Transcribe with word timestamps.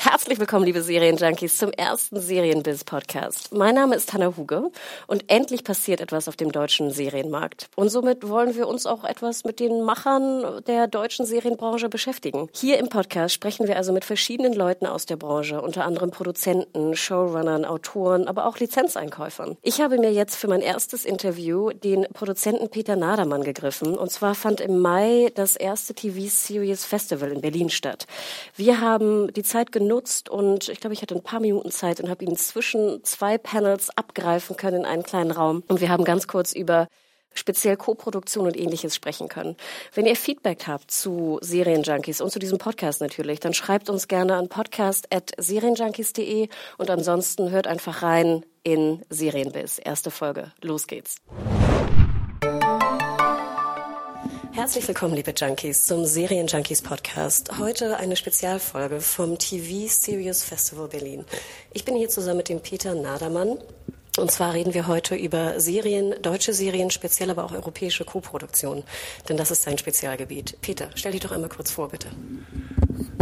Herzlich 0.00 0.38
willkommen, 0.38 0.64
liebe 0.64 0.80
Serienjunkies, 0.80 1.58
zum 1.58 1.72
ersten 1.72 2.20
Serienbiz-Podcast. 2.20 3.52
Mein 3.52 3.74
Name 3.74 3.96
ist 3.96 4.12
Hanna 4.12 4.36
Huge 4.36 4.70
und 5.08 5.24
endlich 5.26 5.64
passiert 5.64 6.00
etwas 6.00 6.28
auf 6.28 6.36
dem 6.36 6.52
deutschen 6.52 6.92
Serienmarkt. 6.92 7.68
Und 7.74 7.88
somit 7.88 8.28
wollen 8.28 8.54
wir 8.54 8.68
uns 8.68 8.86
auch 8.86 9.02
etwas 9.02 9.42
mit 9.42 9.58
den 9.58 9.82
Machern 9.82 10.62
der 10.68 10.86
deutschen 10.86 11.26
Serienbranche 11.26 11.88
beschäftigen. 11.88 12.48
Hier 12.52 12.78
im 12.78 12.88
Podcast 12.88 13.34
sprechen 13.34 13.66
wir 13.66 13.76
also 13.76 13.92
mit 13.92 14.04
verschiedenen 14.04 14.52
Leuten 14.52 14.86
aus 14.86 15.04
der 15.04 15.16
Branche, 15.16 15.60
unter 15.60 15.84
anderem 15.84 16.12
Produzenten, 16.12 16.94
Showrunnern, 16.94 17.64
Autoren, 17.64 18.28
aber 18.28 18.46
auch 18.46 18.56
Lizenzeinkäufern. 18.58 19.56
Ich 19.62 19.80
habe 19.80 19.98
mir 19.98 20.12
jetzt 20.12 20.36
für 20.36 20.46
mein 20.46 20.60
erstes 20.60 21.04
Interview 21.04 21.70
den 21.70 22.06
Produzenten 22.12 22.68
Peter 22.68 22.94
Nadermann 22.94 23.42
gegriffen. 23.42 23.98
Und 23.98 24.12
zwar 24.12 24.36
fand 24.36 24.60
im 24.60 24.78
Mai 24.78 25.32
das 25.34 25.56
erste 25.56 25.92
TV-Series 25.92 26.84
Festival 26.84 27.32
in 27.32 27.40
Berlin 27.40 27.68
statt. 27.68 28.06
Wir 28.54 28.80
haben 28.80 29.32
die 29.32 29.42
Zeit 29.42 29.72
genutzt, 29.72 29.87
genutzt 29.88 30.28
und 30.28 30.68
ich 30.68 30.80
glaube, 30.80 30.92
ich 30.92 31.00
hatte 31.00 31.14
ein 31.14 31.22
paar 31.22 31.40
Minuten 31.40 31.70
Zeit 31.70 31.98
und 32.00 32.10
habe 32.10 32.22
ihn 32.24 32.36
zwischen 32.36 33.02
zwei 33.04 33.38
Panels 33.38 33.88
abgreifen 33.96 34.56
können 34.56 34.80
in 34.80 34.84
einen 34.84 35.02
kleinen 35.02 35.30
Raum. 35.30 35.62
Und 35.66 35.80
wir 35.80 35.88
haben 35.88 36.04
ganz 36.04 36.26
kurz 36.26 36.52
über 36.52 36.88
speziell 37.34 37.78
Co-Produktion 37.78 38.44
und 38.46 38.54
ähnliches 38.56 38.94
sprechen 38.94 39.28
können. 39.28 39.56
Wenn 39.94 40.04
ihr 40.04 40.16
Feedback 40.16 40.66
habt 40.66 40.90
zu 40.90 41.38
Serienjunkies 41.40 42.20
und 42.20 42.30
zu 42.30 42.38
diesem 42.38 42.58
Podcast 42.58 43.00
natürlich, 43.00 43.40
dann 43.40 43.54
schreibt 43.54 43.88
uns 43.88 44.08
gerne 44.08 44.34
an 44.36 44.50
podcast.serienjunkies.de 44.50 46.48
und 46.76 46.90
ansonsten 46.90 47.50
hört 47.50 47.66
einfach 47.66 48.02
rein 48.02 48.44
in 48.64 49.02
Serienbiz. 49.08 49.80
Erste 49.82 50.10
Folge. 50.10 50.52
Los 50.60 50.86
geht's. 50.86 51.16
Herzlich 54.58 54.88
willkommen, 54.88 55.14
liebe 55.14 55.32
Junkies, 55.36 55.86
zum 55.86 56.04
Serien-Junkies 56.04 56.82
Podcast. 56.82 57.60
Heute 57.60 57.96
eine 57.96 58.16
Spezialfolge 58.16 59.00
vom 59.00 59.38
TV 59.38 59.86
Serious 59.86 60.42
Festival 60.42 60.88
Berlin. 60.88 61.24
Ich 61.72 61.84
bin 61.84 61.94
hier 61.94 62.08
zusammen 62.08 62.38
mit 62.38 62.48
dem 62.48 62.60
Peter 62.60 62.96
Nadermann. 62.96 63.58
Und 64.18 64.32
zwar 64.32 64.54
reden 64.54 64.74
wir 64.74 64.88
heute 64.88 65.14
über 65.14 65.60
Serien, 65.60 66.12
deutsche 66.22 66.52
Serien, 66.52 66.90
speziell 66.90 67.30
aber 67.30 67.44
auch 67.44 67.52
europäische 67.52 68.04
Co-Produktionen. 68.04 68.82
Denn 69.28 69.36
das 69.36 69.52
ist 69.52 69.62
sein 69.62 69.78
Spezialgebiet. 69.78 70.60
Peter, 70.60 70.90
stell 70.96 71.12
dich 71.12 71.20
doch 71.20 71.30
einmal 71.30 71.50
kurz 71.50 71.70
vor, 71.70 71.90
bitte. 71.90 72.08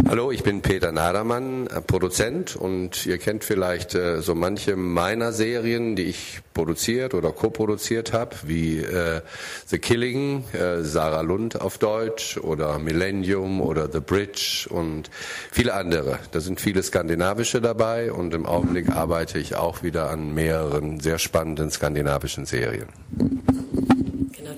Hallo, 0.09 0.31
ich 0.31 0.41
bin 0.41 0.61
Peter 0.61 0.93
Nadermann, 0.93 1.67
äh, 1.67 1.81
Produzent 1.81 2.55
und 2.55 3.05
ihr 3.05 3.17
kennt 3.17 3.43
vielleicht 3.43 3.93
äh, 3.93 4.21
so 4.21 4.35
manche 4.35 4.77
meiner 4.77 5.33
Serien, 5.33 5.97
die 5.97 6.03
ich 6.03 6.39
produziert 6.53 7.13
oder 7.13 7.33
co-produziert 7.33 8.13
habe, 8.13 8.33
wie 8.43 8.77
äh, 8.77 9.19
The 9.65 9.79
Killing, 9.79 10.45
äh, 10.53 10.81
Sarah 10.83 11.21
Lund 11.21 11.59
auf 11.59 11.77
Deutsch 11.77 12.37
oder 12.37 12.79
Millennium 12.79 13.59
oder 13.59 13.91
The 13.91 13.99
Bridge 13.99 14.67
und 14.69 15.09
viele 15.51 15.73
andere. 15.73 16.19
Da 16.31 16.39
sind 16.39 16.61
viele 16.61 16.83
skandinavische 16.83 17.59
dabei 17.59 18.13
und 18.13 18.33
im 18.33 18.45
Augenblick 18.45 18.89
arbeite 18.89 19.39
ich 19.39 19.55
auch 19.57 19.83
wieder 19.83 20.09
an 20.09 20.33
mehreren 20.33 21.01
sehr 21.01 21.19
spannenden 21.19 21.69
skandinavischen 21.69 22.45
Serien 22.45 22.87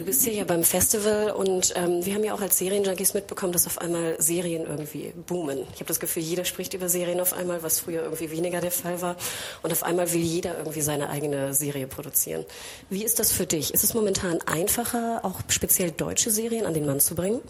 bist 0.09 0.23
hier 0.23 0.33
ja 0.33 0.43
beim 0.43 0.63
Festival 0.63 1.29
und 1.29 1.71
ähm, 1.75 2.03
wir 2.03 2.15
haben 2.15 2.23
ja 2.23 2.33
auch 2.33 2.41
als 2.41 2.57
Serienjunkies 2.57 3.13
mitbekommen, 3.13 3.53
dass 3.53 3.67
auf 3.67 3.79
einmal 3.79 4.19
Serien 4.19 4.65
irgendwie 4.65 5.13
boomen. 5.27 5.59
Ich 5.75 5.81
habe 5.81 5.85
das 5.85 5.99
Gefühl, 5.99 6.23
jeder 6.23 6.45
spricht 6.45 6.73
über 6.73 6.89
Serien 6.89 7.19
auf 7.19 7.31
einmal, 7.31 7.61
was 7.61 7.79
früher 7.79 8.01
irgendwie 8.01 8.31
weniger 8.31 8.59
der 8.59 8.71
Fall 8.71 9.03
war. 9.03 9.17
Und 9.61 9.71
auf 9.71 9.83
einmal 9.83 10.11
will 10.11 10.21
jeder 10.21 10.57
irgendwie 10.57 10.81
seine 10.81 11.11
eigene 11.11 11.53
Serie 11.53 11.85
produzieren. 11.85 12.43
Wie 12.89 13.03
ist 13.03 13.19
das 13.19 13.31
für 13.31 13.45
dich? 13.45 13.71
Ist 13.71 13.83
es 13.83 13.93
momentan 13.93 14.39
einfacher, 14.47 15.19
auch 15.21 15.41
speziell 15.47 15.91
deutsche 15.91 16.31
Serien 16.31 16.65
an 16.65 16.73
den 16.73 16.87
Mann 16.87 16.99
zu 16.99 17.13
bringen? 17.13 17.41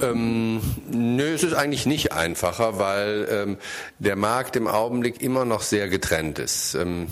Ähm, 0.00 0.60
nö, 0.90 1.34
es 1.34 1.42
ist 1.42 1.54
eigentlich 1.54 1.86
nicht 1.86 2.12
einfacher, 2.12 2.78
weil 2.78 3.28
ähm, 3.30 3.56
der 3.98 4.16
Markt 4.16 4.56
im 4.56 4.66
Augenblick 4.66 5.22
immer 5.22 5.44
noch 5.44 5.62
sehr 5.62 5.88
getrennt 5.88 6.38
ist. 6.38 6.74
Ähm, 6.74 7.06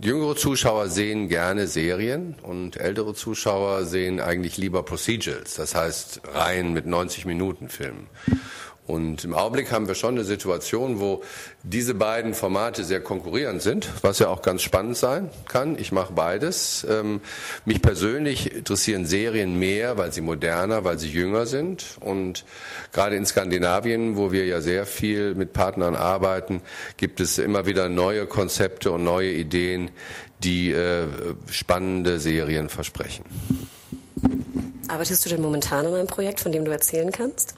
jüngere 0.00 0.36
Zuschauer 0.36 0.88
sehen 0.88 1.28
gerne 1.28 1.66
Serien 1.66 2.36
und 2.42 2.76
ältere 2.76 3.14
Zuschauer 3.14 3.84
sehen 3.84 4.20
eigentlich 4.20 4.56
lieber 4.56 4.82
Procedurals, 4.82 5.54
das 5.54 5.74
heißt 5.74 6.22
Reihen 6.32 6.72
mit 6.72 6.86
90 6.86 7.24
Minuten 7.24 7.68
Filmen. 7.68 8.06
Und 8.90 9.24
im 9.24 9.34
Augenblick 9.34 9.70
haben 9.70 9.86
wir 9.86 9.94
schon 9.94 10.14
eine 10.14 10.24
Situation, 10.24 10.98
wo 10.98 11.22
diese 11.62 11.94
beiden 11.94 12.34
Formate 12.34 12.82
sehr 12.82 13.00
konkurrierend 13.00 13.62
sind, 13.62 13.88
was 14.02 14.18
ja 14.18 14.26
auch 14.28 14.42
ganz 14.42 14.62
spannend 14.62 14.96
sein 14.96 15.30
kann. 15.46 15.78
Ich 15.78 15.92
mache 15.92 16.12
beides. 16.12 16.84
Ähm, 16.90 17.20
mich 17.64 17.80
persönlich 17.80 18.52
interessieren 18.52 19.06
Serien 19.06 19.58
mehr, 19.60 19.96
weil 19.96 20.12
sie 20.12 20.22
moderner, 20.22 20.82
weil 20.82 20.98
sie 20.98 21.08
jünger 21.08 21.46
sind. 21.46 21.98
Und 22.00 22.44
gerade 22.92 23.14
in 23.14 23.24
Skandinavien, 23.26 24.16
wo 24.16 24.32
wir 24.32 24.44
ja 24.46 24.60
sehr 24.60 24.86
viel 24.86 25.36
mit 25.36 25.52
Partnern 25.52 25.94
arbeiten, 25.94 26.60
gibt 26.96 27.20
es 27.20 27.38
immer 27.38 27.66
wieder 27.66 27.88
neue 27.88 28.26
Konzepte 28.26 28.90
und 28.90 29.04
neue 29.04 29.30
Ideen, 29.30 29.92
die 30.42 30.72
äh, 30.72 31.06
spannende 31.48 32.18
Serien 32.18 32.68
versprechen. 32.68 33.24
Arbeitest 34.88 35.24
du 35.24 35.28
denn 35.28 35.42
momentan 35.42 35.86
an 35.86 35.94
einem 35.94 36.08
Projekt, 36.08 36.40
von 36.40 36.50
dem 36.50 36.64
du 36.64 36.72
erzählen 36.72 37.12
kannst? 37.12 37.54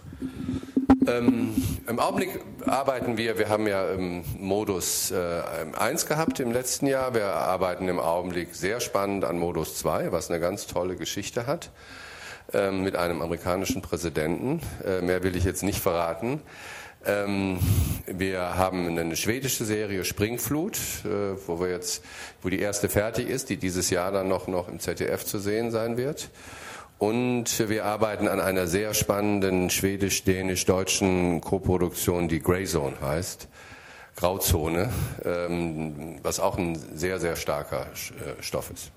Ähm, 1.07 1.55
Im 1.89 1.99
Augenblick 1.99 2.41
arbeiten 2.67 3.17
wir, 3.17 3.39
wir 3.39 3.49
haben 3.49 3.67
ja 3.67 3.91
im 3.91 4.25
Modus 4.39 5.11
äh, 5.11 5.43
1 5.77 6.07
gehabt 6.07 6.39
im 6.39 6.53
letzten 6.53 6.87
Jahr. 6.87 7.15
Wir 7.15 7.27
arbeiten 7.27 7.89
im 7.89 7.99
Augenblick 7.99 8.55
sehr 8.55 8.81
spannend 8.81 9.25
an 9.25 9.39
Modus 9.39 9.77
2, 9.79 10.12
was 10.12 10.31
eine 10.31 10.39
ganz 10.39 10.67
tolle 10.67 10.97
Geschichte 10.97 11.47
hat, 11.47 11.71
äh, 12.53 12.71
mit 12.71 12.95
einem 12.95 13.21
amerikanischen 13.21 13.83
Präsidenten. 13.83 14.61
Äh, 14.87 15.03
mehr 15.03 15.25
will 15.25 15.35
ich 15.35 15.45
jetzt 15.45 15.62
nicht 15.62 15.81
verraten. 15.81 16.41
Ähm, 17.05 17.59
wir 18.07 18.57
haben 18.57 18.97
eine 18.97 19.17
schwedische 19.17 19.65
Serie 19.65 20.05
Springflut, 20.05 20.77
äh, 21.05 21.37
wo 21.47 21.59
wir 21.59 21.71
jetzt, 21.71 22.05
wo 22.43 22.49
die 22.49 22.61
erste 22.61 22.89
fertig 22.89 23.29
ist, 23.29 23.51
die 23.51 23.57
dieses 23.57 23.91
Jahr 23.91 24.12
dann 24.12 24.29
noch, 24.29 24.47
noch 24.47 24.69
im 24.69 24.79
ZDF 24.79 25.25
zu 25.25 25.41
sehen 25.41 25.73
sein 25.73 25.97
wird. 25.97 26.31
Und 27.03 27.69
wir 27.69 27.85
arbeiten 27.85 28.29
an 28.29 28.39
einer 28.39 28.69
sehr 28.69 28.95
spannenden 28.95 29.71
schwedisch-dänisch-deutschen 29.71 31.41
Koproduktion, 31.41 32.29
die 32.29 32.39
Greyzone 32.39 32.95
heißt. 33.01 33.49
Grauzone, 34.15 34.89
ähm, 35.25 36.21
was 36.23 36.39
auch 36.39 36.57
ein 36.57 36.79
sehr, 36.97 37.19
sehr 37.19 37.35
starker 37.35 37.87
äh, 37.87 38.41
Stoff 38.41 38.71
ist. 38.71 38.93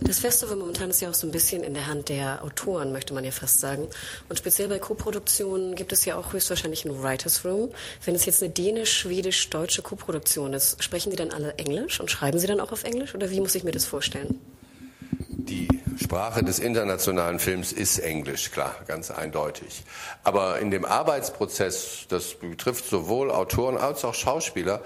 Das 0.00 0.20
Festival 0.20 0.56
momentan 0.56 0.88
ist 0.88 1.02
ja 1.02 1.10
auch 1.10 1.14
so 1.14 1.26
ein 1.26 1.30
bisschen 1.30 1.62
in 1.62 1.74
der 1.74 1.88
Hand 1.88 2.08
der 2.08 2.42
Autoren, 2.42 2.90
möchte 2.90 3.12
man 3.12 3.22
ja 3.22 3.32
fast 3.32 3.60
sagen. 3.60 3.86
Und 4.30 4.38
speziell 4.38 4.68
bei 4.68 4.78
Koproduktionen 4.78 5.74
gibt 5.74 5.92
es 5.92 6.06
ja 6.06 6.16
auch 6.16 6.32
höchstwahrscheinlich 6.32 6.86
ein 6.86 7.02
Writers 7.02 7.44
Room. 7.44 7.68
Wenn 8.06 8.14
es 8.14 8.24
jetzt 8.24 8.42
eine 8.42 8.50
dänisch-schwedisch-deutsche 8.50 9.82
Koproduktion 9.82 10.54
ist, 10.54 10.82
sprechen 10.82 11.10
Sie 11.10 11.16
dann 11.16 11.32
alle 11.32 11.52
Englisch 11.58 12.00
und 12.00 12.10
schreiben 12.10 12.38
Sie 12.38 12.46
dann 12.46 12.60
auch 12.60 12.72
auf 12.72 12.84
Englisch 12.84 13.14
oder 13.14 13.30
wie 13.30 13.40
muss 13.40 13.54
ich 13.54 13.62
mir 13.62 13.72
das 13.72 13.84
vorstellen? 13.84 14.40
Die 15.20 15.68
Sprache 16.00 16.44
des 16.44 16.60
internationalen 16.60 17.40
Films 17.40 17.72
ist 17.72 17.98
Englisch, 17.98 18.52
klar, 18.52 18.74
ganz 18.86 19.10
eindeutig. 19.10 19.82
Aber 20.22 20.60
in 20.60 20.70
dem 20.70 20.84
Arbeitsprozess, 20.84 22.06
das 22.08 22.34
betrifft 22.34 22.84
sowohl 22.84 23.32
Autoren 23.32 23.76
als 23.76 24.04
auch 24.04 24.14
Schauspieler, 24.14 24.80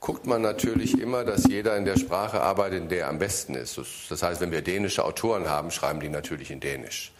guckt 0.00 0.26
man 0.26 0.42
natürlich 0.42 1.00
immer, 1.00 1.24
dass 1.24 1.44
jeder 1.48 1.76
in 1.76 1.86
der 1.86 1.96
Sprache 1.96 2.40
arbeitet, 2.40 2.82
in 2.82 2.88
der 2.90 3.00
er 3.00 3.08
am 3.08 3.18
besten 3.18 3.54
ist. 3.54 3.80
Das 4.10 4.22
heißt, 4.22 4.40
wenn 4.40 4.52
wir 4.52 4.62
dänische 4.62 5.04
Autoren 5.04 5.48
haben, 5.48 5.70
schreiben 5.70 6.00
die 6.00 6.10
natürlich 6.10 6.50
in 6.50 6.60
Dänisch 6.60 7.12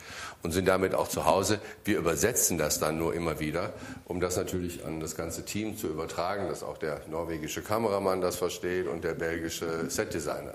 und 0.43 0.53
sind 0.53 0.69
damit 0.69 0.95
auch 0.95 1.09
zu 1.09 1.25
Hause. 1.25 1.59
Wir 1.85 1.99
übersetzen 1.99 2.59
das 2.59 2.79
dann 2.79 2.99
nur 2.99 3.15
immer 3.15 3.41
wieder, 3.41 3.73
um 4.05 4.21
das 4.21 4.37
natürlich 4.37 4.85
an 4.85 5.01
das 5.01 5.17
ganze 5.17 5.45
Team 5.45 5.77
zu 5.77 5.89
übertragen, 5.89 6.49
dass 6.49 6.63
auch 6.63 6.79
der 6.79 7.01
norwegische 7.09 7.63
Kameramann 7.63 8.21
das 8.21 8.37
versteht 8.37 8.87
und 8.87 9.05
der 9.05 9.15
belgische 9.15 9.89
Setdesigner, 9.89 10.55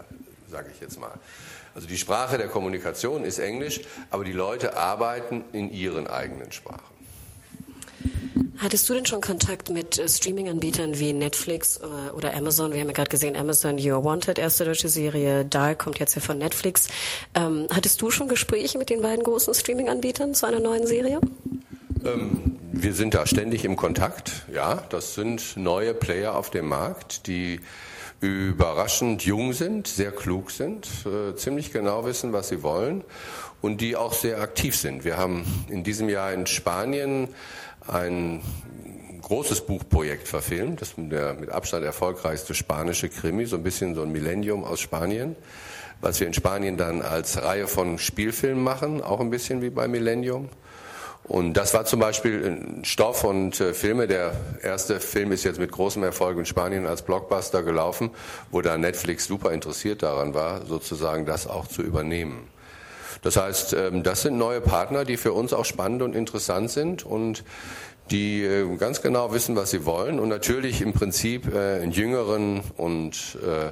sage 0.50 0.70
ich 0.74 0.80
jetzt 0.80 1.00
mal. 1.00 1.14
Also 1.76 1.88
die 1.88 1.98
Sprache 1.98 2.38
der 2.38 2.48
Kommunikation 2.48 3.26
ist 3.26 3.40
Englisch, 3.40 3.82
aber 4.12 4.24
die 4.24 4.34
Leute 4.34 4.78
arbeiten 4.78 5.44
in 5.54 5.72
ihren 5.72 6.08
eigenen 6.08 6.52
Sprachen. 6.52 6.94
Hattest 8.58 8.88
du 8.88 8.94
denn 8.94 9.06
schon 9.06 9.20
Kontakt 9.20 9.70
mit 9.70 9.98
äh, 9.98 10.08
Streaming-Anbietern 10.08 10.98
wie 10.98 11.12
Netflix 11.12 11.78
äh, 11.78 12.12
oder 12.12 12.34
Amazon? 12.34 12.72
Wir 12.72 12.80
haben 12.80 12.88
ja 12.88 12.94
gerade 12.94 13.10
gesehen, 13.10 13.36
Amazon 13.36 13.78
You're 13.78 14.04
Wanted, 14.04 14.40
erste 14.40 14.64
deutsche 14.64 14.90
Serie, 14.90 15.44
Dark 15.44 15.80
kommt 15.80 16.00
jetzt 16.00 16.16
ja 16.16 16.22
von 16.22 16.38
Netflix. 16.38 16.88
Ähm, 17.34 17.68
hattest 17.72 18.02
du 18.02 18.10
schon 18.10 18.30
Gespräche 18.30 18.78
mit 18.78 18.90
den 18.90 19.02
beiden 19.02 19.24
großen 19.24 19.54
Streaming-Anbietern 19.54 20.34
zu 20.34 20.46
einer 20.46 20.60
neuen 20.60 20.88
Serie? 20.88 21.20
Ähm, 22.06 22.60
wir 22.72 22.94
sind 22.94 23.14
da 23.14 23.26
ständig 23.26 23.66
im 23.66 23.76
Kontakt. 23.76 24.46
Ja, 24.54 24.84
das 24.90 25.16
sind 25.16 25.58
neue 25.58 25.94
Player 25.94 26.36
auf 26.36 26.50
dem 26.50 26.68
Markt, 26.68 27.28
die 27.28 27.60
überraschend 28.24 29.26
jung 29.26 29.52
sind, 29.52 29.86
sehr 29.86 30.14
klug 30.14 30.50
sind, 30.50 30.88
äh, 31.06 31.36
ziemlich 31.36 31.74
genau 31.74 32.06
wissen, 32.06 32.32
was 32.32 32.48
sie 32.48 32.64
wollen 32.64 33.04
und 33.62 33.82
die 33.82 33.98
auch 33.98 34.14
sehr 34.14 34.40
aktiv 34.40 34.78
sind. 34.78 35.04
Wir 35.04 35.18
haben 35.18 35.46
in 35.70 35.84
diesem 35.84 36.08
Jahr 36.08 36.32
in 36.32 36.48
Spanien 36.48 37.28
ein 37.86 38.42
großes 39.22 39.66
Buchprojekt 39.66 40.30
verfilmt. 40.30 40.82
Das 40.82 40.90
ist 40.90 40.96
der 40.98 41.34
mit 41.34 41.50
Abstand 41.50 41.84
erfolgreichste 41.84 42.56
spanische 42.56 43.10
Krimi, 43.10 43.46
so 43.46 43.58
ein 43.58 43.64
bisschen 43.64 43.94
so 43.94 44.04
ein 44.04 44.12
Millennium 44.14 44.64
aus 44.64 44.80
Spanien, 44.80 45.36
was 46.00 46.22
wir 46.22 46.28
in 46.28 46.34
Spanien 46.34 46.78
dann 46.78 47.02
als 47.02 47.44
Reihe 47.44 47.68
von 47.68 48.00
Spielfilmen 48.00 48.64
machen, 48.64 49.02
auch 49.02 49.20
ein 49.20 49.32
bisschen 49.32 49.62
wie 49.62 49.70
bei 49.70 49.90
Millennium. 49.90 50.48
Und 51.24 51.54
das 51.54 51.74
war 51.74 51.86
zum 51.86 52.00
Beispiel 52.02 52.82
Stoff 52.84 53.24
und 53.24 53.60
äh, 53.62 53.74
Filme. 53.74 54.08
Der 54.08 54.34
erste 54.62 55.00
Film 55.00 55.32
ist 55.32 55.44
jetzt 55.46 55.60
mit 55.60 55.72
großem 55.72 56.04
Erfolg 56.04 56.38
in 56.38 56.46
Spanien 56.46 56.86
als 56.86 57.02
Blockbuster 57.02 57.64
gelaufen, 57.64 58.12
wo 58.52 58.62
da 58.62 58.78
Netflix 58.78 59.26
super 59.26 59.52
interessiert 59.52 60.04
daran 60.04 60.34
war, 60.34 60.66
sozusagen 60.66 61.26
das 61.26 61.48
auch 61.48 61.68
zu 61.68 61.82
übernehmen. 61.82 62.50
Das 63.22 63.38
heißt, 63.38 63.74
ähm, 63.74 64.04
das 64.04 64.24
sind 64.24 64.38
neue 64.38 64.60
Partner, 64.60 65.06
die 65.06 65.16
für 65.16 65.32
uns 65.32 65.54
auch 65.54 65.66
spannend 65.66 66.02
und 66.02 66.14
interessant 66.14 66.70
sind 66.70 67.06
und 67.06 67.46
die 68.12 68.44
äh, 68.44 68.76
ganz 68.76 69.02
genau 69.02 69.32
wissen, 69.32 69.56
was 69.56 69.72
sie 69.72 69.86
wollen 69.86 70.20
und 70.20 70.28
natürlich 70.28 70.82
im 70.82 70.92
Prinzip 70.92 71.54
äh, 71.54 71.82
einen 71.82 71.92
jüngeren 71.94 72.62
und 72.76 73.38
äh, 73.42 73.72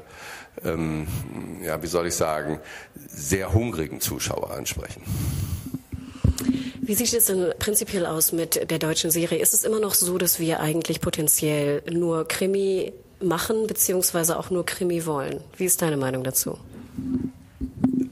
ähm, 0.68 1.08
ja, 1.64 1.84
wie 1.84 1.88
soll 1.88 2.08
ich 2.08 2.16
sagen, 2.16 2.60
sehr 2.96 3.54
hungrigen 3.54 4.00
Zuschauer 4.00 4.52
ansprechen. 4.52 5.04
Wie 6.84 6.96
sieht 6.96 7.14
es 7.14 7.26
denn 7.26 7.54
prinzipiell 7.60 8.08
aus 8.08 8.32
mit 8.32 8.72
der 8.72 8.80
deutschen 8.80 9.12
Serie? 9.12 9.40
Ist 9.40 9.54
es 9.54 9.64
immer 9.64 9.80
noch 9.80 9.94
so, 9.94 10.18
dass 10.18 10.40
wir 10.40 10.60
eigentlich 10.60 11.00
potenziell 11.00 11.84
nur 11.92 12.28
Krimi 12.28 12.92
machen, 13.22 13.68
beziehungsweise 13.68 14.38
auch 14.40 14.50
nur 14.50 14.66
Krimi 14.66 15.06
wollen? 15.06 15.42
Wie 15.58 15.66
ist 15.66 15.84
deine 15.84 15.96
Meinung 15.96 16.24
dazu? 16.24 16.58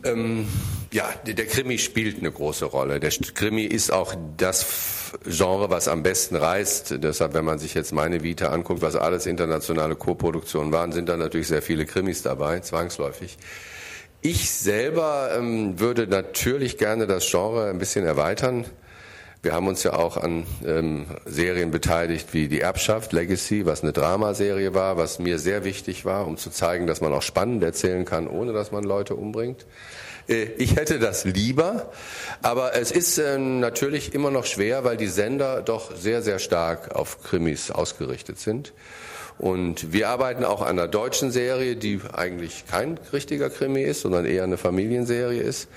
Ähm, 0.04 0.48
ja, 0.92 1.10
der 1.26 1.48
Krimi 1.48 1.80
spielt 1.80 2.20
eine 2.20 2.32
große 2.32 2.66
Rolle. 2.66 3.00
Der 3.00 3.10
Krimi 3.10 3.64
ist 3.64 3.92
auch 3.92 4.14
das 4.38 4.66
Genre, 5.26 5.72
was 5.72 5.88
am 5.88 6.04
besten 6.04 6.36
reißt. 6.36 6.96
Deshalb, 7.04 7.34
wenn 7.34 7.46
man 7.46 7.58
sich 7.58 7.74
jetzt 7.74 7.92
meine 7.92 8.22
Vita 8.22 8.50
anguckt, 8.50 8.84
was 8.84 8.96
alles 8.96 9.26
internationale 9.26 9.96
Co-Produktionen 9.96 10.72
waren, 10.72 10.92
sind 10.92 11.10
da 11.10 11.18
natürlich 11.18 11.48
sehr 11.48 11.64
viele 11.64 11.86
Krimis 11.86 12.22
dabei, 12.22 12.60
zwangsläufig. 12.60 13.38
Ich 14.22 14.52
selber 14.52 15.32
ähm, 15.38 15.80
würde 15.80 16.06
natürlich 16.06 16.78
gerne 16.78 17.08
das 17.08 17.30
Genre 17.32 17.70
ein 17.70 17.80
bisschen 17.80 18.06
erweitern. 18.06 18.66
Wir 19.42 19.54
haben 19.54 19.70
uns 19.70 19.84
ja 19.84 19.94
auch 19.94 20.18
an 20.18 20.46
ähm, 20.66 21.06
Serien 21.26 21.72
beteiligt 21.72 22.34
wie 22.34 22.50
Die 22.50 22.60
Erbschaft, 22.60 23.14
Legacy, 23.14 23.66
was 23.66 23.84
eine 23.84 23.94
Dramaserie 23.94 24.74
war, 24.74 24.98
was 24.98 25.18
mir 25.18 25.40
sehr 25.40 25.64
wichtig 25.64 26.04
war, 26.04 26.28
um 26.28 26.36
zu 26.36 26.50
zeigen, 26.50 26.88
dass 26.88 27.00
man 27.00 27.14
auch 27.14 27.22
spannend 27.22 27.64
erzählen 27.64 28.04
kann, 28.04 28.28
ohne 28.28 28.52
dass 28.52 28.74
man 28.74 28.84
Leute 28.84 29.16
umbringt. 29.16 29.66
Äh, 30.28 30.44
ich 30.58 30.76
hätte 30.76 31.00
das 31.00 31.24
lieber, 31.24 31.90
aber 32.42 32.76
es 32.76 32.92
ist 32.92 33.18
äh, 33.18 33.38
natürlich 33.38 34.14
immer 34.14 34.30
noch 34.30 34.46
schwer, 34.46 34.84
weil 34.84 34.98
die 34.98 35.08
Sender 35.08 35.62
doch 35.62 35.96
sehr, 35.96 36.22
sehr 36.22 36.40
stark 36.40 36.94
auf 36.94 37.24
Krimis 37.24 37.72
ausgerichtet 37.72 38.40
sind. 38.40 38.74
Und 39.38 39.94
wir 39.94 40.10
arbeiten 40.10 40.44
auch 40.44 40.62
an 40.62 40.78
einer 40.78 40.90
deutschen 40.90 41.32
Serie, 41.32 41.78
die 41.78 42.02
eigentlich 42.12 42.66
kein 42.70 43.00
richtiger 43.14 43.50
Krimi 43.50 43.84
ist, 43.84 44.02
sondern 44.02 44.26
eher 44.26 44.44
eine 44.44 44.58
Familienserie 44.58 45.42
ist. 45.42 45.70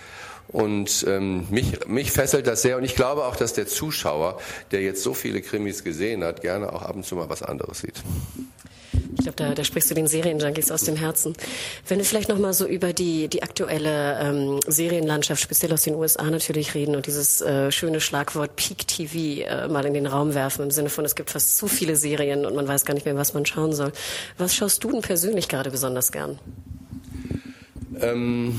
Und 0.49 1.05
ähm, 1.09 1.47
mich, 1.51 1.87
mich 1.87 2.13
fesselt 2.13 2.47
das 2.47 2.63
sehr. 2.63 2.77
Und 2.77 2.85
ich 2.85 2.95
glaube 2.95 3.25
auch, 3.25 3.37
dass 3.37 3.55
der 3.55 3.67
Zuschauer, 3.67 4.39
der 4.71 4.83
jetzt 4.83 5.03
so 5.03 5.15
viele 5.15 5.41
Krimis 5.41 5.83
gesehen 5.83 6.23
hat, 6.25 6.43
gerne 6.43 6.73
auch 6.73 6.83
ab 6.83 6.95
und 6.95 7.05
zu 7.05 7.17
mal 7.17 7.29
was 7.31 7.43
anderes 7.43 7.81
sieht. 7.81 8.03
Ich 9.15 9.25
glaube, 9.25 9.37
da, 9.37 9.55
da 9.55 9.65
sprichst 9.65 9.91
du 9.91 9.95
den 9.95 10.07
Serienjunkies 10.07 10.71
aus 10.71 10.85
dem 10.85 10.97
Herzen. 10.97 11.35
Wenn 11.87 11.99
wir 11.99 12.05
vielleicht 12.05 12.29
noch 12.29 12.39
mal 12.39 12.53
so 12.53 12.67
über 12.67 12.93
die, 12.93 13.29
die 13.29 13.43
aktuelle 13.43 14.19
ähm, 14.21 14.61
Serienlandschaft, 14.67 15.43
speziell 15.43 15.73
aus 15.73 15.83
den 15.83 15.95
USA 15.95 16.31
natürlich 16.31 16.75
reden 16.75 16.97
und 16.97 17.07
dieses 17.07 17.41
äh, 17.41 17.71
schöne 17.71 18.01
Schlagwort 18.01 18.57
Peak 18.57 18.87
TV 18.87 19.43
äh, 19.47 19.69
mal 19.69 19.85
in 19.85 19.95
den 19.95 20.07
Raum 20.07 20.35
werfen, 20.35 20.65
im 20.65 20.71
Sinne 20.71 20.89
von, 20.89 21.05
es 21.05 21.15
gibt 21.15 21.31
fast 21.31 21.57
zu 21.57 21.69
viele 21.69 21.97
Serien 21.97 22.45
und 22.47 22.55
man 22.55 22.67
weiß 22.67 22.85
gar 22.85 22.95
nicht 22.95 23.05
mehr, 23.05 23.17
was 23.17 23.35
man 23.35 23.47
schauen 23.47 23.73
soll. 23.73 23.93
Was 24.39 24.55
schaust 24.55 24.83
du 24.83 24.91
denn 24.91 25.03
persönlich 25.03 25.49
gerade 25.49 25.71
besonders 25.71 26.11
gern? 26.11 26.39
Ähm, 28.01 28.59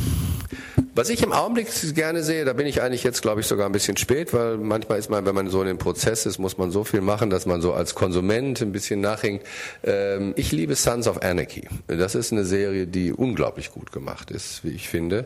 was 0.96 1.10
ich 1.10 1.24
im 1.24 1.34
Augenblick 1.34 1.68
gerne 1.96 2.22
sehe, 2.24 2.46
da 2.46 2.54
bin 2.54 2.68
ich 2.68 2.82
eigentlich 2.82 3.04
jetzt, 3.04 3.22
glaube 3.22 3.42
ich, 3.42 3.48
sogar 3.48 3.66
ein 3.66 3.72
bisschen 3.72 3.98
spät, 3.98 4.34
weil 4.34 4.58
manchmal 4.58 5.00
ist 5.00 5.10
man, 5.10 5.26
wenn 5.26 5.34
man 5.34 5.50
so 5.50 5.62
in 5.62 5.68
dem 5.68 5.78
Prozess 5.80 6.26
ist, 6.28 6.38
muss 6.38 6.58
man 6.58 6.70
so 6.70 6.84
viel 6.84 7.02
machen, 7.02 7.32
dass 7.32 7.46
man 7.48 7.62
so 7.62 7.74
als 7.74 7.96
Konsument 7.96 8.62
ein 8.62 8.72
bisschen 8.72 9.02
nachhängt. 9.02 9.42
Ähm, 9.84 10.34
ich 10.36 10.52
liebe 10.52 10.76
Sons 10.76 11.08
of 11.08 11.24
Anarchy. 11.24 11.68
Das 11.88 12.14
ist 12.14 12.32
eine 12.32 12.46
Serie, 12.46 12.86
die 12.86 13.12
unglaublich 13.12 13.72
gut 13.72 13.92
gemacht 13.92 14.30
ist, 14.30 14.64
wie 14.64 14.70
ich 14.70 14.88
finde, 14.88 15.26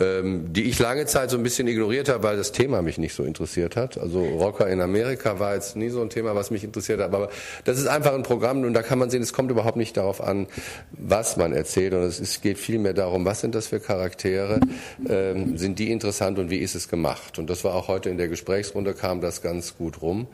ähm, 0.00 0.52
die 0.52 0.64
ich 0.64 0.78
lange 0.78 1.04
Zeit 1.04 1.30
so 1.30 1.36
ein 1.36 1.42
bisschen 1.42 1.68
ignoriert 1.68 2.08
habe, 2.08 2.22
weil 2.22 2.36
das 2.38 2.52
Thema 2.52 2.80
mich 2.80 2.96
nicht 2.96 3.14
so 3.14 3.24
interessiert 3.24 3.76
hat. 3.76 3.98
Also 3.98 4.24
Rocker 4.24 4.68
in 4.68 4.80
Amerika 4.80 5.38
war 5.38 5.54
jetzt 5.54 5.76
nie 5.76 5.90
so 5.90 6.00
ein 6.00 6.08
Thema, 6.08 6.34
was 6.34 6.50
mich 6.50 6.64
interessiert 6.64 7.00
hat, 7.00 7.12
aber 7.12 7.28
das 7.64 7.78
ist 7.78 7.86
einfach 7.86 8.14
ein 8.14 8.22
Programm 8.22 8.64
und 8.64 8.72
da 8.72 8.82
kann 8.82 8.98
man 8.98 9.10
sehen, 9.10 9.22
es 9.22 9.34
kommt 9.34 9.50
überhaupt 9.50 9.76
nicht 9.76 9.96
darauf 9.96 10.22
an, 10.22 10.46
was 10.92 11.36
man 11.36 11.52
erzählt, 11.52 11.92
und 11.92 12.02
es 12.02 12.40
geht 12.40 12.58
vielmehr 12.58 12.94
darum, 12.94 13.26
was 13.26 13.42
sind 13.42 13.54
das 13.54 13.66
für 13.66 13.80
Charaktere, 13.80 14.60
ähm, 15.08 15.58
sind 15.58 15.78
die 15.78 15.90
interessant 15.90 16.38
und 16.38 16.50
wie 16.50 16.58
ist 16.58 16.74
es 16.74 16.88
gemacht? 16.88 17.38
Und 17.38 17.48
das 17.50 17.64
war 17.64 17.74
auch 17.74 17.88
heute 17.88 18.10
in 18.10 18.18
der 18.18 18.28
Gesprächsrunde 18.28 18.94
kam 18.94 19.20
das 19.20 19.42
ganz 19.42 19.76
gut 19.76 20.02
rum. 20.02 20.26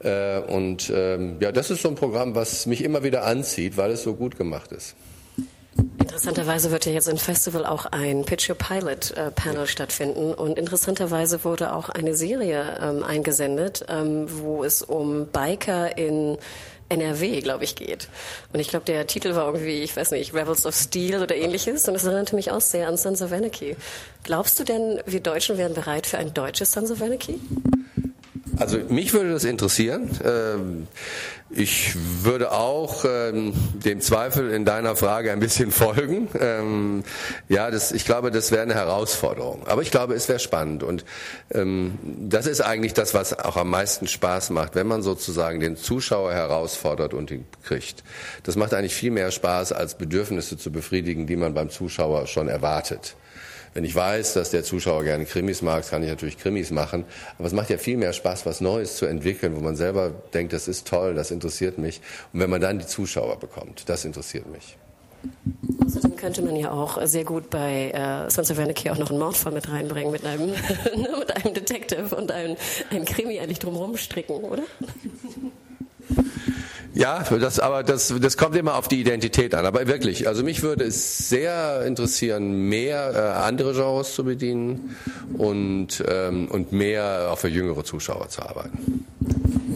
Äh, 0.00 0.40
und 0.40 0.92
ähm, 0.94 1.36
ja, 1.40 1.52
das 1.52 1.70
ist 1.70 1.82
so 1.82 1.88
ein 1.88 1.94
Programm, 1.94 2.34
was 2.34 2.66
mich 2.66 2.84
immer 2.84 3.02
wieder 3.02 3.24
anzieht, 3.24 3.76
weil 3.76 3.90
es 3.92 4.02
so 4.02 4.14
gut 4.14 4.36
gemacht 4.36 4.72
ist. 4.72 4.94
Interessanterweise 5.98 6.70
wird 6.70 6.86
ja 6.86 6.92
jetzt 6.92 7.08
im 7.08 7.16
Festival 7.16 7.66
auch 7.66 7.86
ein 7.86 8.24
Pitch 8.24 8.48
Your 8.48 8.56
Pilot 8.56 9.10
äh, 9.12 9.30
Panel 9.32 9.60
ja. 9.60 9.66
stattfinden 9.66 10.32
und 10.32 10.58
interessanterweise 10.58 11.42
wurde 11.44 11.74
auch 11.74 11.88
eine 11.88 12.14
Serie 12.14 12.78
ähm, 12.80 13.02
eingesendet, 13.02 13.84
ähm, 13.88 14.26
wo 14.28 14.62
es 14.62 14.82
um 14.82 15.26
Biker 15.26 15.98
in 15.98 16.38
NRW, 16.88 17.40
glaube 17.40 17.64
ich, 17.64 17.76
geht. 17.76 18.08
Und 18.52 18.60
ich 18.60 18.68
glaube, 18.68 18.84
der 18.84 19.06
Titel 19.06 19.34
war 19.34 19.46
irgendwie, 19.46 19.82
ich 19.82 19.96
weiß 19.96 20.10
nicht, 20.12 20.34
Rebels 20.34 20.66
of 20.66 20.74
Steel 20.74 21.22
oder 21.22 21.34
ähnliches. 21.34 21.86
Und 21.88 21.94
das 21.94 22.04
erinnerte 22.04 22.36
mich 22.36 22.50
auch 22.50 22.60
sehr 22.60 22.88
an 22.88 22.96
Sons 22.96 23.22
of 23.22 23.32
Anarchy. 23.32 23.76
Glaubst 24.22 24.58
du 24.58 24.64
denn, 24.64 25.00
wir 25.06 25.20
Deutschen 25.20 25.58
wären 25.58 25.74
bereit 25.74 26.06
für 26.06 26.18
ein 26.18 26.34
deutsches 26.34 26.72
Sons 26.72 26.90
of 26.90 27.02
Anarchy? 27.02 27.40
Also 28.58 28.78
mich 28.88 29.12
würde 29.12 29.32
das 29.32 29.44
interessieren. 29.44 30.10
Ähm, 30.24 30.86
ich 31.50 31.94
würde 32.22 32.52
auch 32.52 33.04
ähm, 33.04 33.52
dem 33.84 34.00
Zweifel 34.00 34.50
in 34.50 34.64
deiner 34.64 34.96
Frage 34.96 35.32
ein 35.32 35.40
bisschen 35.40 35.70
folgen. 35.72 36.28
Ähm, 36.40 37.04
ja, 37.48 37.70
das, 37.70 37.92
ich 37.92 38.04
glaube, 38.04 38.30
das 38.30 38.50
wäre 38.50 38.62
eine 38.62 38.74
Herausforderung. 38.74 39.66
Aber 39.66 39.82
ich 39.82 39.90
glaube, 39.90 40.14
es 40.14 40.28
wäre 40.28 40.38
spannend. 40.38 40.82
Und 40.82 41.04
das 41.50 42.46
ist 42.46 42.60
eigentlich 42.60 42.94
das, 42.94 43.14
was 43.14 43.38
auch 43.38 43.56
am 43.56 43.70
meisten 43.70 44.08
Spaß 44.08 44.50
macht, 44.50 44.74
wenn 44.74 44.86
man 44.86 45.02
sozusagen 45.02 45.60
den 45.60 45.76
Zuschauer 45.76 46.32
herausfordert 46.32 47.14
und 47.14 47.30
ihn 47.30 47.46
kriegt. 47.62 48.02
Das 48.42 48.56
macht 48.56 48.74
eigentlich 48.74 48.94
viel 48.94 49.10
mehr 49.10 49.30
Spaß, 49.30 49.72
als 49.72 49.96
Bedürfnisse 49.96 50.56
zu 50.56 50.72
befriedigen, 50.72 51.26
die 51.26 51.36
man 51.36 51.54
beim 51.54 51.70
Zuschauer 51.70 52.26
schon 52.26 52.48
erwartet. 52.48 53.14
Wenn 53.74 53.84
ich 53.84 53.94
weiß, 53.94 54.34
dass 54.34 54.50
der 54.50 54.62
Zuschauer 54.62 55.02
gerne 55.02 55.24
Krimis 55.24 55.60
mag, 55.60 55.88
kann 55.88 56.02
ich 56.04 56.08
natürlich 56.08 56.38
Krimis 56.38 56.70
machen. 56.70 57.04
Aber 57.38 57.48
es 57.48 57.52
macht 57.52 57.70
ja 57.70 57.76
viel 57.76 57.96
mehr 57.96 58.12
Spaß, 58.12 58.46
was 58.46 58.60
Neues 58.60 58.96
zu 58.96 59.06
entwickeln, 59.06 59.56
wo 59.56 59.60
man 59.60 59.74
selber 59.74 60.12
denkt, 60.32 60.52
das 60.52 60.68
ist 60.68 60.86
toll, 60.86 61.14
das 61.14 61.32
interessiert 61.32 61.76
mich. 61.78 62.00
Und 62.32 62.40
wenn 62.40 62.50
man 62.50 62.60
dann 62.60 62.78
die 62.78 62.86
Zuschauer 62.86 63.38
bekommt, 63.40 63.88
das 63.88 64.04
interessiert 64.04 64.46
mich. 64.50 64.76
Außerdem 65.84 66.16
könnte 66.16 66.42
man 66.42 66.54
ja 66.54 66.70
auch 66.70 67.04
sehr 67.06 67.24
gut 67.24 67.50
bei 67.50 67.90
äh, 67.90 68.30
Sons 68.30 68.50
of 68.50 68.58
Anarchy 68.58 68.90
auch 68.90 68.98
noch 68.98 69.10
einen 69.10 69.18
Mordfall 69.18 69.52
mit 69.52 69.68
reinbringen, 69.68 70.12
mit 70.12 70.24
einem, 70.24 70.50
mit 71.18 71.36
einem 71.36 71.54
Detective 71.54 72.14
und 72.14 72.30
einem, 72.30 72.56
einem 72.90 73.04
Krimi 73.04 73.40
eigentlich 73.40 73.58
drumherum 73.58 73.96
stricken, 73.96 74.34
oder? 74.34 74.62
Ja, 76.94 77.24
das, 77.24 77.58
aber 77.58 77.82
das, 77.82 78.14
das 78.20 78.36
kommt 78.36 78.56
immer 78.56 78.76
auf 78.76 78.86
die 78.86 79.00
Identität 79.00 79.54
an. 79.54 79.66
Aber 79.66 79.86
wirklich, 79.86 80.28
also 80.28 80.44
mich 80.44 80.62
würde 80.62 80.84
es 80.84 81.28
sehr 81.28 81.82
interessieren, 81.84 82.68
mehr 82.68 83.12
äh, 83.14 83.44
andere 83.44 83.72
Genres 83.72 84.14
zu 84.14 84.24
bedienen 84.24 84.96
und, 85.36 86.04
ähm, 86.06 86.48
und 86.48 86.72
mehr 86.72 87.28
auch 87.30 87.38
für 87.38 87.48
jüngere 87.48 87.84
Zuschauer 87.84 88.28
zu 88.28 88.42
arbeiten. 88.42 89.04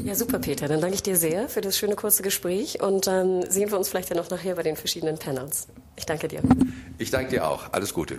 Ja, 0.05 0.15
super, 0.15 0.39
Peter. 0.39 0.69
Dann 0.69 0.81
danke 0.81 0.95
ich 0.95 1.03
dir 1.03 1.17
sehr 1.17 1.49
für 1.49 1.61
das 1.61 1.77
schöne 1.77 1.95
kurze 1.97 2.23
Gespräch 2.23 2.81
und 2.81 3.07
dann 3.07 3.43
ähm, 3.43 3.51
sehen 3.51 3.71
wir 3.71 3.79
uns 3.79 3.89
vielleicht 3.89 4.11
dann 4.11 4.17
noch 4.17 4.31
nachher 4.31 4.55
bei 4.55 4.63
den 4.63 4.77
verschiedenen 4.77 5.19
Panels. 5.19 5.67
Ich 5.97 6.07
danke 6.07 6.29
dir. 6.29 6.41
Ich 6.99 7.11
danke 7.11 7.31
dir 7.31 7.47
auch. 7.47 7.73
Alles 7.73 7.93
Gute. 7.93 8.19